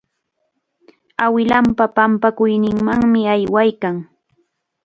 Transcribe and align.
Awilanpa 1.25 1.85
pampakuyninmanmi 1.95 3.21
aywaykan. 3.33 3.95